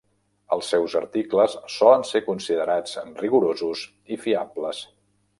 Els 0.55 0.69
seus 0.73 0.93
articles 0.99 1.57
solen 1.73 2.05
ser 2.11 2.21
considerats 2.29 2.95
rigorosos 3.19 3.83
i 4.15 4.17
fiables. 4.23 4.81